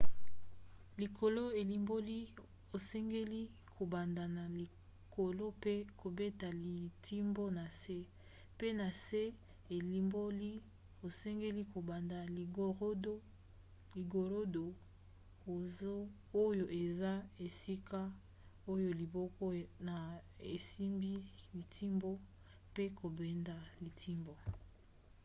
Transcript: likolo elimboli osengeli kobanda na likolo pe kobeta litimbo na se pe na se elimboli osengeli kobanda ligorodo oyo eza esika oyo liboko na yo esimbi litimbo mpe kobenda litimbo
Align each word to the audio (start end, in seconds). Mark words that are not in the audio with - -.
likolo 1.01 1.43
elimboli 1.61 2.19
osengeli 2.75 3.41
kobanda 3.75 4.23
na 4.37 4.45
likolo 4.59 5.45
pe 5.63 5.73
kobeta 6.01 6.47
litimbo 6.65 7.43
na 7.57 7.65
se 7.81 7.97
pe 8.57 8.67
na 8.79 8.89
se 9.05 9.21
elimboli 9.75 10.51
osengeli 11.07 11.61
kobanda 11.73 12.17
ligorodo 13.95 14.65
oyo 16.47 16.65
eza 16.83 17.13
esika 17.45 18.01
oyo 18.71 18.89
liboko 18.99 19.45
na 19.87 19.97
yo 20.13 20.21
esimbi 20.55 21.13
litimbo 21.55 22.11
mpe 22.69 22.83
kobenda 22.99 23.55
litimbo 23.83 24.33